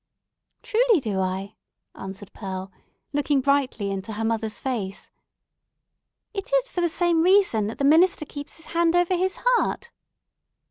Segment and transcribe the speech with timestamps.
[0.63, 1.57] "Truly do I!"
[1.93, 2.71] answered Pearl,
[3.13, 5.11] looking brightly into her mother's face.
[6.33, 9.91] "It is for the same reason that the minister keeps his hand over his heart!"